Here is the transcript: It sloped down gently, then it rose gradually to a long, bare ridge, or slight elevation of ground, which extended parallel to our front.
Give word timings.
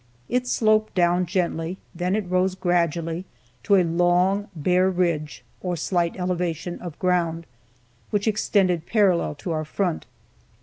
It 0.27 0.47
sloped 0.47 0.95
down 0.95 1.27
gently, 1.27 1.77
then 1.93 2.15
it 2.15 2.27
rose 2.27 2.55
gradually 2.55 3.23
to 3.61 3.75
a 3.75 3.83
long, 3.83 4.47
bare 4.55 4.89
ridge, 4.89 5.43
or 5.61 5.75
slight 5.75 6.17
elevation 6.17 6.79
of 6.79 6.97
ground, 6.97 7.45
which 8.09 8.27
extended 8.27 8.87
parallel 8.87 9.35
to 9.35 9.51
our 9.51 9.63
front. 9.63 10.07